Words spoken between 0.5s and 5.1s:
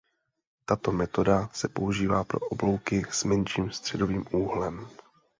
Tato metoda se používá pro oblouky s menším středovým úhlem.